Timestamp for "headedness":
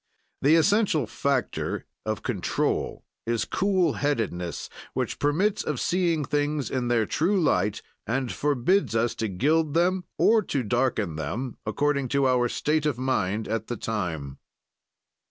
3.93-4.67